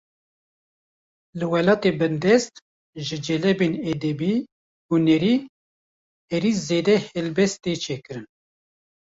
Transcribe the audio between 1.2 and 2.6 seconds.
Li welatên bindest,